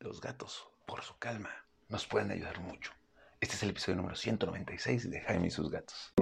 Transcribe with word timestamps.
los 0.00 0.20
gatos, 0.20 0.66
por 0.86 1.02
su 1.02 1.18
calma, 1.18 1.50
nos 1.88 2.06
pueden 2.06 2.30
ayudar 2.30 2.58
mucho. 2.60 2.92
Este 3.38 3.54
es 3.54 3.62
el 3.62 3.70
episodio 3.70 3.96
número 3.96 4.16
196 4.16 5.10
de 5.10 5.20
Jaime 5.20 5.48
y 5.48 5.50
sus 5.50 5.70
gatos. 5.70 6.14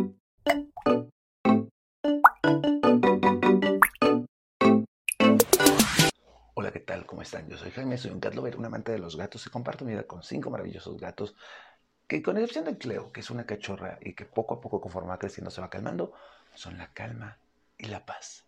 Hola, 6.54 6.72
¿qué 6.72 6.80
tal? 6.80 7.06
¿Cómo 7.06 7.22
están? 7.22 7.48
Yo 7.48 7.56
soy 7.56 7.70
Jaime, 7.70 7.96
soy 7.98 8.10
un 8.10 8.18
cat 8.18 8.34
lover, 8.34 8.56
un 8.56 8.64
amante 8.64 8.90
de 8.90 8.98
los 8.98 9.16
gatos 9.16 9.46
y 9.46 9.50
comparto 9.50 9.84
mi 9.84 9.92
vida 9.92 10.02
con 10.02 10.24
cinco 10.24 10.50
maravillosos 10.50 10.96
gatos 10.96 11.36
que 12.08 12.20
con 12.20 12.36
excepción 12.36 12.64
de 12.64 12.78
Cleo, 12.78 13.12
que 13.12 13.20
es 13.20 13.30
una 13.30 13.46
cachorra 13.46 13.98
y 14.00 14.14
que 14.14 14.24
poco 14.24 14.54
a 14.54 14.60
poco 14.60 14.80
conforme 14.80 15.10
va 15.10 15.18
creciendo 15.18 15.50
se 15.52 15.60
va 15.60 15.70
calmando, 15.70 16.14
son 16.54 16.78
la 16.78 16.92
calma 16.92 17.38
y 17.76 17.86
la 17.86 18.04
paz. 18.04 18.44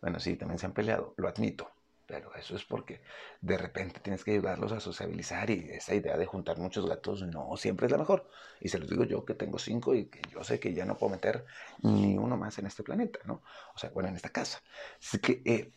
Bueno, 0.00 0.20
sí, 0.20 0.36
también 0.36 0.58
se 0.58 0.66
han 0.66 0.74
peleado, 0.74 1.14
lo 1.16 1.26
admito, 1.28 1.72
pero 2.10 2.34
eso 2.34 2.56
es 2.56 2.64
porque 2.64 3.00
de 3.40 3.56
repente 3.56 4.00
tienes 4.00 4.24
que 4.24 4.32
ayudarlos 4.32 4.72
a 4.72 4.80
sociabilizar 4.80 5.48
y 5.48 5.70
esa 5.70 5.94
idea 5.94 6.16
de 6.16 6.26
juntar 6.26 6.58
muchos 6.58 6.84
gatos 6.88 7.22
no 7.22 7.56
siempre 7.56 7.86
es 7.86 7.92
la 7.92 7.98
mejor. 7.98 8.28
Y 8.60 8.68
se 8.68 8.80
los 8.80 8.90
digo 8.90 9.04
yo 9.04 9.24
que 9.24 9.34
tengo 9.34 9.60
cinco 9.60 9.94
y 9.94 10.06
que 10.06 10.20
yo 10.28 10.42
sé 10.42 10.58
que 10.58 10.74
ya 10.74 10.84
no 10.84 10.98
puedo 10.98 11.12
meter 11.12 11.46
ni 11.82 12.18
uno 12.18 12.36
más 12.36 12.58
en 12.58 12.66
este 12.66 12.82
planeta, 12.82 13.20
¿no? 13.26 13.44
O 13.76 13.78
sea, 13.78 13.90
bueno, 13.90 14.08
en 14.08 14.16
esta 14.16 14.30
casa. 14.30 14.60
Así 15.00 15.20
que, 15.20 15.40
eh, 15.44 15.72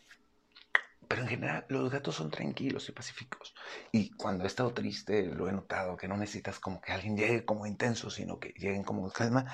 pero 1.06 1.22
en 1.22 1.28
general 1.28 1.66
los 1.68 1.88
gatos 1.92 2.16
son 2.16 2.32
tranquilos 2.32 2.88
y 2.88 2.92
pacíficos. 2.92 3.54
Y 3.92 4.10
cuando 4.10 4.42
he 4.42 4.48
estado 4.48 4.74
triste, 4.74 5.26
lo 5.26 5.48
he 5.48 5.52
notado, 5.52 5.96
que 5.96 6.08
no 6.08 6.16
necesitas 6.16 6.58
como 6.58 6.80
que 6.80 6.90
alguien 6.90 7.16
llegue 7.16 7.44
como 7.44 7.64
intenso, 7.64 8.10
sino 8.10 8.40
que 8.40 8.48
lleguen 8.56 8.82
como 8.82 9.08
calma. 9.12 9.46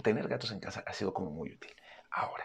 Tener 0.00 0.28
gatos 0.28 0.52
en 0.52 0.60
casa 0.60 0.84
ha 0.86 0.92
sido 0.92 1.12
como 1.12 1.32
muy 1.32 1.50
útil. 1.52 1.74
Ahora, 2.12 2.44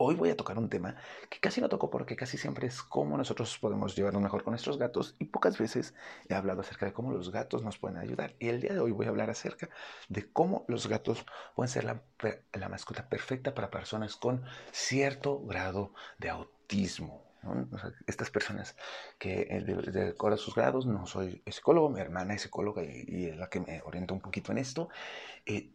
Hoy 0.00 0.14
voy 0.14 0.30
a 0.30 0.36
tocar 0.36 0.56
un 0.58 0.68
tema 0.68 0.94
que 1.28 1.40
casi 1.40 1.60
no 1.60 1.68
toco 1.68 1.90
porque 1.90 2.14
casi 2.14 2.38
siempre 2.38 2.68
es 2.68 2.84
cómo 2.84 3.16
nosotros 3.16 3.58
podemos 3.58 3.96
llevarnos 3.96 4.22
mejor 4.22 4.44
con 4.44 4.52
nuestros 4.52 4.78
gatos 4.78 5.16
y 5.18 5.24
pocas 5.24 5.58
veces 5.58 5.92
he 6.28 6.34
hablado 6.34 6.60
acerca 6.60 6.86
de 6.86 6.92
cómo 6.92 7.10
los 7.10 7.32
gatos 7.32 7.64
nos 7.64 7.78
pueden 7.78 7.98
ayudar. 7.98 8.36
Y 8.38 8.46
el 8.48 8.60
día 8.60 8.74
de 8.74 8.78
hoy 8.78 8.92
voy 8.92 9.06
a 9.06 9.08
hablar 9.08 9.28
acerca 9.28 9.68
de 10.08 10.30
cómo 10.30 10.64
los 10.68 10.86
gatos 10.86 11.26
pueden 11.56 11.68
ser 11.68 11.82
la, 11.82 12.68
mascota 12.68 13.08
perfecta 13.08 13.56
para 13.56 13.72
personas 13.72 14.14
con 14.14 14.44
cierto 14.70 15.40
grado 15.40 15.92
de 16.18 16.28
autismo. 16.28 17.24
estas 18.06 18.30
personas 18.30 18.76
que 19.18 19.48
eh, 19.50 19.64
de, 19.64 19.74
de, 19.90 20.08
acuerdo 20.10 20.36
a 20.36 20.38
sus 20.38 20.54
grados, 20.54 20.86
no 20.86 21.06
soy 21.06 21.42
psicólogo, 21.44 21.90
mi 21.90 22.00
hermana 22.00 22.34
es 22.34 22.42
psicóloga 22.42 22.84
y, 22.84 23.26
es 23.26 23.36
la 23.36 23.48
que 23.48 23.58
me 23.58 23.82
orienta 23.82 24.14
un 24.14 24.20
poquito 24.20 24.52
en 24.52 24.58
esto, 24.58 24.90
eh, 25.44 25.72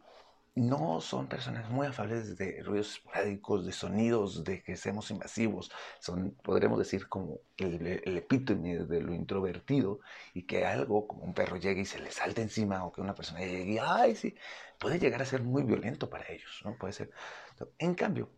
no 0.55 1.01
son 1.01 1.27
personas 1.27 1.69
muy 1.69 1.87
afables 1.87 2.37
de 2.37 2.61
ruidos 2.61 2.95
esporádicos, 2.95 3.65
de 3.65 3.71
sonidos, 3.71 4.43
de 4.43 4.61
que 4.61 4.75
seamos 4.77 5.09
invasivos. 5.09 5.71
Son, 5.99 6.31
podremos 6.43 6.77
decir, 6.77 7.07
como 7.07 7.39
el, 7.57 7.87
epítome 8.17 8.79
de 8.79 9.01
lo 9.01 9.13
introvertido 9.13 9.99
y 10.33 10.43
que 10.43 10.65
algo 10.65 11.07
como 11.07 11.23
un 11.23 11.33
perro 11.33 11.57
llegue 11.57 11.81
y 11.81 11.85
se 11.85 11.99
le 11.99 12.11
salte 12.11 12.41
encima 12.41 12.85
o 12.85 12.91
que 12.91 13.01
una 13.01 13.15
persona 13.15 13.39
llegue 13.39 13.73
y, 13.73 13.77
ay, 13.79 14.15
sí, 14.15 14.35
puede 14.79 14.99
llegar 14.99 15.21
a 15.21 15.25
ser 15.25 15.41
muy 15.41 15.63
violento 15.63 16.09
para 16.09 16.29
ellos, 16.31 16.61
¿no? 16.63 16.77
Puede 16.77 16.93
ser. 16.93 17.11
En 17.79 17.95
cambio, 17.95 18.29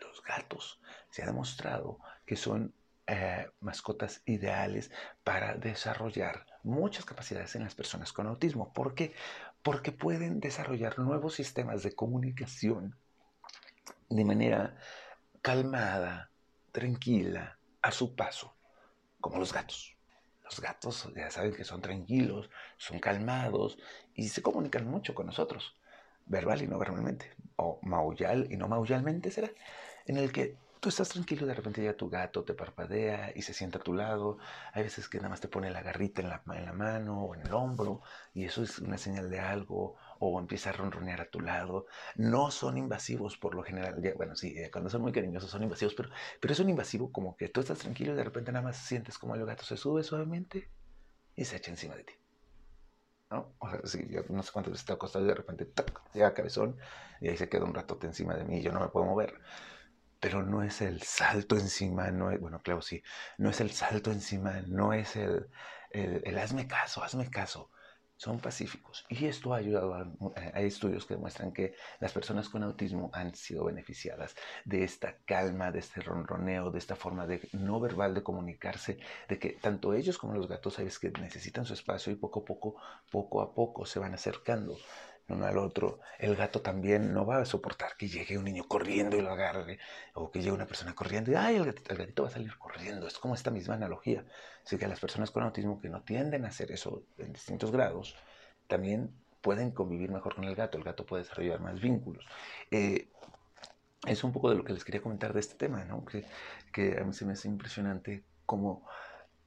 los 0.00 0.22
gatos 0.22 0.80
se 1.10 1.22
ha 1.22 1.26
demostrado 1.26 1.98
que 2.24 2.36
son 2.36 2.74
eh, 3.06 3.50
mascotas 3.60 4.22
ideales 4.26 4.90
para 5.24 5.54
desarrollar 5.56 6.46
muchas 6.62 7.04
capacidades 7.04 7.54
en 7.56 7.64
las 7.64 7.74
personas 7.74 8.12
con 8.12 8.26
autismo. 8.26 8.72
¿Por 8.72 8.94
qué? 8.94 9.12
Porque 9.62 9.92
pueden 9.92 10.40
desarrollar 10.40 10.98
nuevos 10.98 11.34
sistemas 11.34 11.82
de 11.82 11.94
comunicación 11.94 12.96
de 14.08 14.24
manera 14.24 14.76
calmada, 15.40 16.30
tranquila, 16.72 17.58
a 17.80 17.90
su 17.90 18.14
paso, 18.14 18.54
como 19.20 19.38
los 19.38 19.52
gatos. 19.52 19.96
Los 20.44 20.60
gatos 20.60 21.08
ya 21.16 21.30
saben 21.30 21.54
que 21.54 21.64
son 21.64 21.80
tranquilos, 21.80 22.50
son 22.76 22.98
calmados 22.98 23.78
y 24.14 24.28
se 24.28 24.42
comunican 24.42 24.86
mucho 24.86 25.14
con 25.14 25.26
nosotros, 25.26 25.76
verbal 26.26 26.62
y 26.62 26.66
no 26.66 26.78
verbalmente, 26.78 27.34
o 27.56 27.78
maullal 27.82 28.48
y 28.50 28.56
no 28.56 28.68
maullalmente 28.68 29.30
será, 29.30 29.50
en 30.06 30.16
el 30.16 30.32
que 30.32 30.56
tú 30.82 30.88
estás 30.88 31.10
tranquilo 31.10 31.44
y 31.44 31.48
de 31.48 31.54
repente 31.54 31.80
llega 31.80 31.96
tu 31.96 32.10
gato, 32.10 32.42
te 32.42 32.54
parpadea 32.54 33.30
y 33.36 33.42
se 33.42 33.54
sienta 33.54 33.78
a 33.78 33.82
tu 33.82 33.94
lado. 33.94 34.38
Hay 34.72 34.82
veces 34.82 35.08
que 35.08 35.18
nada 35.18 35.28
más 35.28 35.40
te 35.40 35.46
pone 35.46 35.70
la 35.70 35.80
garrita 35.80 36.22
en 36.22 36.28
la, 36.28 36.42
en 36.56 36.66
la 36.66 36.72
mano 36.72 37.22
o 37.22 37.34
en 37.36 37.42
el 37.42 37.52
hombro 37.52 38.00
y 38.34 38.46
eso 38.46 38.64
es 38.64 38.80
una 38.80 38.98
señal 38.98 39.30
de 39.30 39.38
algo 39.38 39.94
o 40.18 40.40
empieza 40.40 40.70
a 40.70 40.72
ronronear 40.72 41.20
a 41.20 41.30
tu 41.30 41.40
lado. 41.40 41.86
No 42.16 42.50
son 42.50 42.78
invasivos 42.78 43.38
por 43.38 43.54
lo 43.54 43.62
general. 43.62 44.02
Bueno, 44.16 44.34
sí, 44.34 44.58
eh, 44.58 44.72
cuando 44.72 44.90
son 44.90 45.02
muy 45.02 45.12
cariñosos 45.12 45.52
son 45.52 45.62
invasivos, 45.62 45.94
pero, 45.94 46.10
pero 46.40 46.52
es 46.52 46.58
un 46.58 46.68
invasivo 46.68 47.12
como 47.12 47.36
que 47.36 47.48
tú 47.48 47.60
estás 47.60 47.78
tranquilo 47.78 48.14
y 48.14 48.16
de 48.16 48.24
repente 48.24 48.50
nada 48.50 48.64
más 48.64 48.76
sientes 48.76 49.18
como 49.18 49.36
el 49.36 49.46
gato 49.46 49.62
se 49.62 49.76
sube 49.76 50.02
suavemente 50.02 50.68
y 51.36 51.44
se 51.44 51.58
echa 51.58 51.70
encima 51.70 51.94
de 51.94 52.02
ti. 52.02 52.14
¿no? 53.30 53.54
O 53.60 53.70
sea, 53.70 53.80
sí, 53.84 54.04
yo 54.10 54.22
no 54.30 54.42
sé 54.42 54.50
cuántas 54.50 54.72
veces 54.72 54.84
te 54.84 54.94
acostado 54.94 55.24
y 55.24 55.28
de 55.28 55.34
repente 55.36 55.64
¡tac! 55.64 56.02
llega 56.12 56.34
cabezón 56.34 56.76
y 57.20 57.28
ahí 57.28 57.36
se 57.36 57.48
queda 57.48 57.66
un 57.66 57.72
rato 57.72 57.96
encima 58.02 58.34
de 58.34 58.44
mí 58.44 58.58
y 58.58 58.62
yo 58.62 58.72
no 58.72 58.80
me 58.80 58.88
puedo 58.88 59.06
mover 59.06 59.40
pero 60.22 60.44
no 60.44 60.62
es 60.62 60.80
el 60.82 61.02
salto 61.02 61.56
encima, 61.56 62.12
no 62.12 62.30
es, 62.30 62.40
bueno, 62.40 62.60
claro, 62.62 62.80
sí, 62.80 63.02
no 63.38 63.50
es 63.50 63.60
el 63.60 63.72
salto 63.72 64.12
encima, 64.12 64.62
no 64.68 64.92
es 64.92 65.16
el, 65.16 65.48
el, 65.90 66.38
hazme 66.38 66.68
caso, 66.68 67.02
hazme 67.02 67.28
caso. 67.28 67.70
Son 68.14 68.38
pacíficos. 68.38 69.04
Y 69.08 69.26
esto 69.26 69.52
ha 69.52 69.56
ayudado 69.56 70.14
hay 70.54 70.66
estudios 70.66 71.06
que 71.06 71.14
demuestran 71.14 71.52
que 71.52 71.74
las 71.98 72.12
personas 72.12 72.48
con 72.48 72.62
autismo 72.62 73.10
han 73.12 73.34
sido 73.34 73.64
beneficiadas 73.64 74.36
de 74.64 74.84
esta 74.84 75.16
calma, 75.24 75.72
de 75.72 75.80
este 75.80 76.00
ronroneo, 76.02 76.70
de 76.70 76.78
esta 76.78 76.94
forma 76.94 77.26
de 77.26 77.48
no 77.52 77.80
verbal 77.80 78.14
de 78.14 78.22
comunicarse, 78.22 79.00
de 79.28 79.40
que 79.40 79.58
tanto 79.60 79.92
ellos 79.92 80.18
como 80.18 80.34
los 80.34 80.46
gatos, 80.46 80.74
sabes 80.74 81.00
que 81.00 81.10
necesitan 81.10 81.64
su 81.64 81.74
espacio 81.74 82.12
y 82.12 82.16
poco 82.16 82.40
a 82.40 82.44
poco, 82.44 82.76
poco 83.10 83.42
a 83.42 83.52
poco 83.52 83.86
se 83.86 83.98
van 83.98 84.14
acercando 84.14 84.76
uno 85.28 85.46
al 85.46 85.58
otro, 85.58 86.00
el 86.18 86.36
gato 86.36 86.60
también 86.60 87.12
no 87.12 87.24
va 87.24 87.38
a 87.38 87.44
soportar 87.44 87.96
que 87.96 88.08
llegue 88.08 88.38
un 88.38 88.44
niño 88.44 88.64
corriendo 88.68 89.16
y 89.16 89.22
lo 89.22 89.30
agarre, 89.30 89.78
o 90.14 90.30
que 90.30 90.40
llegue 90.40 90.52
una 90.52 90.66
persona 90.66 90.94
corriendo 90.94 91.30
y, 91.30 91.34
ay, 91.34 91.56
el 91.56 91.64
gatito, 91.64 92.22
va 92.22 92.28
a 92.28 92.32
salir 92.32 92.56
corriendo. 92.58 93.06
Es 93.06 93.18
como 93.18 93.34
esta 93.34 93.50
misma 93.50 93.74
analogía. 93.74 94.24
Así 94.64 94.78
que 94.78 94.88
las 94.88 95.00
personas 95.00 95.30
con 95.30 95.42
autismo 95.42 95.80
que 95.80 95.88
no 95.88 96.02
tienden 96.02 96.44
a 96.44 96.48
hacer 96.48 96.72
eso 96.72 97.04
en 97.18 97.32
distintos 97.32 97.70
grados, 97.70 98.16
también 98.66 99.14
pueden 99.40 99.70
convivir 99.72 100.10
mejor 100.10 100.34
con 100.34 100.44
el 100.44 100.54
gato. 100.54 100.78
El 100.78 100.84
gato 100.84 101.06
puede 101.06 101.22
desarrollar 101.24 101.60
más 101.60 101.80
vínculos. 101.80 102.24
Eh, 102.70 103.08
es 104.06 104.24
un 104.24 104.32
poco 104.32 104.50
de 104.50 104.56
lo 104.56 104.64
que 104.64 104.72
les 104.72 104.84
quería 104.84 105.02
comentar 105.02 105.32
de 105.32 105.40
este 105.40 105.54
tema, 105.54 105.84
¿no? 105.84 106.04
Que, 106.04 106.24
que 106.72 106.98
a 106.98 107.04
mí 107.04 107.12
se 107.12 107.24
me 107.24 107.34
hace 107.34 107.48
impresionante 107.48 108.24
cómo 108.46 108.86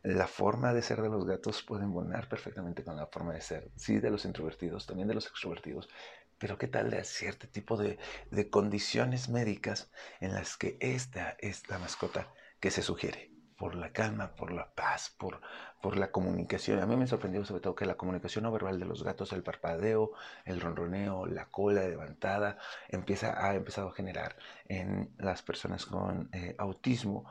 la 0.06 0.28
forma 0.28 0.74
de 0.74 0.82
ser 0.84 1.02
de 1.02 1.10
los 1.10 1.26
gatos 1.26 1.64
puede 1.64 1.84
embonar 1.84 2.30
perfectamente 2.30 2.84
con 2.84 2.96
la 2.96 3.08
forma 3.08 3.34
de 3.34 3.42
ser, 3.42 3.72
sí, 3.76 4.00
de 4.00 4.12
los 4.12 4.26
introvertidos, 4.26 4.86
también 4.86 5.08
de 5.08 5.16
los 5.16 5.26
extrovertidos, 5.26 5.90
pero 6.38 6.58
qué 6.58 6.68
tal 6.68 6.92
de 6.92 7.04
cierto 7.04 7.48
tipo 7.48 7.76
de, 7.76 7.98
de 8.30 8.50
condiciones 8.50 9.30
médicas 9.30 9.92
en 10.20 10.34
las 10.34 10.58
que 10.58 10.78
esta 10.80 11.36
es 11.40 11.68
la 11.70 11.80
mascota 11.80 12.32
que 12.60 12.70
se 12.70 12.84
sugiere 12.84 13.32
por 13.58 13.74
la 13.74 13.92
calma, 13.92 14.36
por 14.36 14.52
la 14.52 14.74
paz, 14.76 15.16
por, 15.18 15.42
por 15.82 15.98
la 15.98 16.12
comunicación. 16.12 16.80
A 16.80 16.86
mí 16.86 16.96
me 16.98 17.08
sorprendió 17.08 17.44
sobre 17.46 17.62
todo 17.62 17.74
que 17.74 17.86
la 17.86 17.96
comunicación 17.96 18.44
no 18.44 18.52
verbal 18.52 18.80
de 18.80 18.86
los 18.86 19.04
gatos, 19.04 19.32
el 19.34 19.44
parpadeo, 19.44 20.12
el 20.44 20.62
ronroneo, 20.62 21.26
la 21.26 21.46
cola 21.46 21.82
levantada, 21.88 22.58
empieza, 22.90 23.44
ha 23.44 23.56
empezado 23.56 23.90
a 23.90 23.94
generar 23.94 24.36
en 24.68 25.16
las 25.18 25.42
personas 25.42 25.86
con 25.86 26.30
eh, 26.34 26.54
autismo 26.58 27.26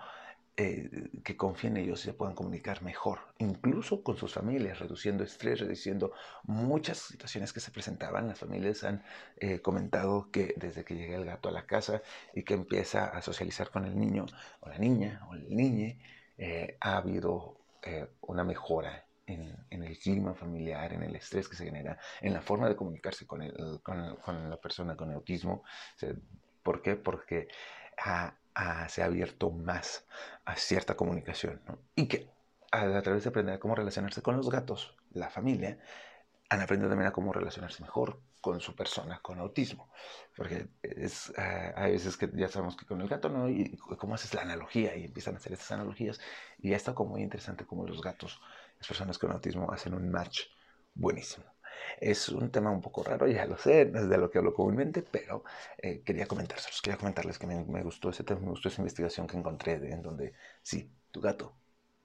eh, 0.57 1.11
que 1.25 1.37
confíen 1.37 1.77
en 1.77 1.83
ellos 1.83 2.01
y 2.03 2.05
se 2.05 2.15
puedan 2.15 2.37
comunicar 2.37 2.81
mejor, 2.81 3.19
incluso 3.39 4.05
con 4.05 4.17
sus 4.17 4.35
familias, 4.35 4.79
reduciendo 4.79 5.25
estrés, 5.25 5.59
reduciendo 5.59 6.13
muchas 6.45 6.99
situaciones 6.99 7.53
que 7.53 7.59
se 7.59 7.73
presentaban. 7.73 8.29
Las 8.29 8.39
familias 8.39 8.85
han 8.85 9.03
eh, 9.37 9.61
comentado 9.61 10.31
que 10.31 10.55
desde 10.57 10.85
que 10.85 10.95
llega 10.95 11.17
el 11.17 11.25
gato 11.25 11.49
a 11.49 11.53
la 11.53 11.67
casa 11.67 12.03
y 12.35 12.45
que 12.45 12.55
empieza 12.55 13.07
a 13.07 13.21
socializar 13.21 13.71
con 13.71 13.85
el 13.85 13.99
niño 13.99 14.27
o 14.61 14.69
la 14.69 14.79
niña 14.79 15.27
o 15.29 15.35
el 15.35 15.49
niñe, 15.49 15.99
eh, 16.39 16.77
ha 16.81 16.99
habido 16.99 17.59
una 18.21 18.45
mejora 18.45 19.05
en, 19.27 19.67
el 19.71 19.99
clima 19.99 20.35
familiar, 20.35 20.93
en 20.93 21.03
el 21.03 21.17
estrés 21.17 21.49
que 21.49 21.57
se 21.57 21.65
genera, 21.65 21.99
en 22.21 22.33
la 22.33 22.41
forma 22.41 22.69
de 22.69 22.77
comunicarse 22.77 23.27
con, 23.27 23.43
el, 23.43 23.81
con, 23.83 24.51
la 24.51 24.57
persona 24.59 24.97
con 24.97 25.13
autismo. 25.13 25.65
¿Por 26.63 26.81
qué? 26.81 26.97
Porque 26.97 27.49
se 28.89 29.03
ha 29.03 29.07
abierto 29.07 29.51
más 29.51 30.07
a 30.45 30.57
cierta 30.57 30.97
comunicación. 30.97 31.61
Y 31.95 32.07
que 32.07 32.31
a, 32.71 33.03
través 33.03 33.25
de 33.25 33.31
aprender 33.31 33.59
cómo 33.59 33.75
relacionarse 33.75 34.23
con 34.23 34.37
los 34.37 34.51
gatos, 34.51 34.97
la 35.13 35.31
familia, 35.31 35.79
han 36.49 36.61
aprendido 36.61 36.91
también 36.91 37.09
a 37.09 37.13
cómo 37.13 37.33
relacionarse 37.33 37.83
mejor 37.83 38.21
con 38.41 38.61
su 38.61 38.77
persona 38.77 39.21
con 39.23 39.39
autismo. 39.39 39.91
Porque 40.37 40.69
es, 40.83 41.31
uh, 41.31 41.73
hay 41.77 41.93
veces 41.93 42.17
que 42.17 42.31
ya 42.35 42.49
sabemos 42.49 42.77
que 42.77 42.87
con 42.87 43.01
el 43.01 43.09
gato 43.09 43.29
no, 43.29 43.49
y 43.49 43.77
cómo 43.77 44.15
haces 44.15 44.35
la 44.35 44.43
analogía 44.43 44.97
y 44.97 45.05
empiezan 45.05 45.35
a 45.35 45.39
hacer 45.39 45.53
estas 45.53 45.73
analogías. 45.73 46.21
Y 46.59 46.71
ya 46.71 46.77
está 46.77 46.95
como 46.95 47.13
muy 47.13 47.23
interesante 47.23 47.67
cómo 47.67 47.87
los 47.87 48.03
gatos, 48.03 48.41
las 48.79 48.87
personas 48.87 49.19
con 49.19 49.33
autismo, 49.33 49.73
hacen 49.73 49.95
un 49.95 50.11
match 50.11 50.43
buenísimo. 50.95 51.54
Es 52.01 52.29
un 52.29 52.51
tema 52.51 52.71
un 52.71 52.81
poco 52.81 53.03
raro, 53.03 53.27
ya 53.27 53.47
lo 53.47 53.57
sé, 53.57 53.87
no 53.87 54.01
es 54.01 54.09
de 54.09 54.19
lo 54.19 54.31
que 54.31 54.39
hablo 54.39 54.55
comúnmente, 54.55 55.03
pero 55.03 55.45
eh, 55.79 56.03
quería 56.05 56.27
comentárselos, 56.27 56.83
quería 56.83 56.99
comentarles 56.99 57.39
que 57.39 57.47
me, 57.47 57.83
gustó 57.83 58.11
ese 58.11 58.25
tema, 58.25 58.41
me 58.41 58.51
gustó 58.51 58.69
esa 58.69 58.83
investigación 58.83 59.27
que 59.27 59.37
encontré 59.37 59.75
en 59.75 60.03
donde 60.03 60.35
sí, 60.63 60.91
tu 61.11 61.21
gato 61.21 61.55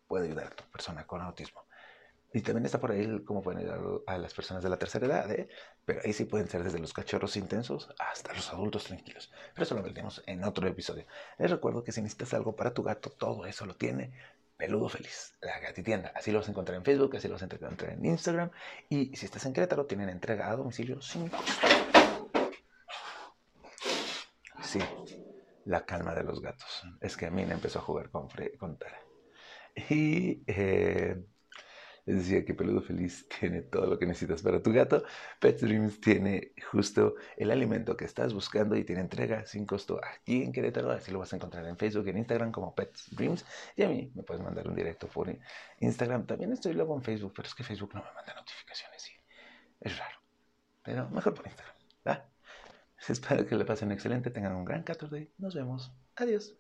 puede 0.08 0.28
ayudar 0.28 0.48
a 0.48 0.56
tu 0.56 0.64
persona 0.72 1.06
con 1.06 1.22
autismo. 1.22 1.66
Y 2.32 2.42
también 2.42 2.66
está 2.66 2.80
por 2.80 2.92
ahí 2.92 3.24
cómo 3.26 3.42
pueden 3.42 3.62
ayudar 3.62 3.82
a 4.06 4.18
las 4.20 4.34
personas 4.36 4.64
de 4.64 4.70
la 4.70 4.78
tercera 4.78 5.08
edad, 5.08 5.32
¿eh? 5.32 5.50
Pero 5.86 6.02
ahí 6.06 6.14
sí 6.14 6.26
pueden 6.26 6.48
ser 6.48 6.64
desde 6.64 6.78
los 6.78 6.94
cachorros 6.94 7.36
intensos 7.38 7.90
hasta 7.98 8.34
los 8.34 8.54
adultos 8.54 8.84
tranquilos. 8.84 9.32
Pero 9.54 9.64
eso 9.64 9.74
lo 9.74 9.82
veremos 9.82 10.22
en 10.28 10.44
otro 10.44 10.68
episodio. 10.68 11.06
Les 11.40 11.50
recuerdo 11.50 11.84
que 11.84 11.92
si 11.92 12.02
necesitas 12.02 12.36
algo 12.36 12.56
para 12.56 12.74
tu 12.74 12.84
gato, 12.84 13.10
todo 13.10 13.48
eso 13.48 13.66
lo 13.66 13.76
tiene 13.76 14.14
Peludo 14.60 14.90
Feliz, 14.90 15.38
la 15.40 15.58
gatitienda. 15.62 16.12
Así 16.14 16.34
lo 16.34 16.40
vas 16.40 16.50
a 16.50 16.52
encontrar 16.52 16.76
en 16.76 16.84
Facebook, 16.84 17.16
así 17.16 17.30
lo 17.30 17.36
vas 17.36 17.44
a 17.44 17.46
encontrar 17.46 17.94
en 17.94 18.06
Instagram. 18.06 18.52
Y 18.90 19.16
si 19.16 19.26
estás 19.26 19.46
en 19.46 19.54
Querétaro, 19.54 19.86
tienen 19.86 20.10
entrega 20.10 20.52
a 20.52 20.56
domicilio 20.58 21.02
sin. 21.02 21.32
Sí, 24.62 24.82
la 25.64 25.86
calma 25.86 26.14
de 26.14 26.26
los 26.26 26.42
gatos. 26.42 26.84
Es 27.00 27.16
que 27.16 27.28
a 27.28 27.32
mí 27.32 27.46
me 27.46 27.54
empezó 27.54 27.80
a 27.80 27.84
jugar 27.84 28.10
con, 28.10 28.28
con 28.60 28.78
Tara. 28.78 29.00
Y 29.90 30.44
eh, 30.46 31.24
les 32.10 32.24
decía 32.24 32.44
que 32.44 32.54
Peludo 32.54 32.82
Feliz 32.82 33.28
tiene 33.40 33.62
todo 33.62 33.86
lo 33.86 34.00
que 34.00 34.06
necesitas 34.06 34.42
para 34.42 34.62
tu 34.62 34.72
gato. 34.74 35.04
Pet 35.40 35.60
Dreams 35.60 36.02
tiene 36.02 36.54
justo 36.72 37.16
el 37.38 37.52
alimento 37.52 37.96
que 37.96 38.06
estás 38.06 38.34
buscando 38.34 38.76
y 38.76 38.84
tiene 38.84 39.02
entrega 39.02 39.46
sin 39.46 39.66
costo 39.66 40.00
aquí 40.04 40.44
en 40.44 40.52
Querétaro. 40.52 40.92
Así 40.92 41.12
lo 41.12 41.20
vas 41.20 41.32
a 41.34 41.36
encontrar 41.36 41.66
en 41.66 41.78
Facebook 41.78 42.08
en 42.08 42.18
Instagram 42.18 42.52
como 42.52 42.74
Pet 42.74 42.98
Dreams. 43.12 43.46
Y 43.76 43.84
a 43.84 43.90
mí 43.90 44.12
me 44.16 44.24
puedes 44.24 44.44
mandar 44.44 44.68
un 44.68 44.76
directo 44.76 45.08
por 45.08 45.28
Instagram. 45.80 46.26
También 46.26 46.52
estoy 46.52 46.74
luego 46.74 46.96
en 46.96 47.04
Facebook, 47.04 47.34
pero 47.36 47.48
es 47.48 47.54
que 47.54 47.64
Facebook 47.64 47.92
no 47.94 48.02
me 48.02 48.12
manda 48.14 48.34
notificaciones 48.34 49.08
y 49.08 49.14
es 49.82 49.98
raro. 49.98 50.18
Pero 50.84 51.10
mejor 51.10 51.34
por 51.36 51.46
Instagram. 51.46 51.76
Espero 53.08 53.46
que 53.46 53.56
le 53.56 53.64
pasen 53.64 53.92
excelente, 53.92 54.30
tengan 54.30 54.56
un 54.56 54.66
gran 54.66 54.84
14 54.84 55.32
Nos 55.38 55.56
vemos. 55.56 55.92
Adiós. 56.18 56.54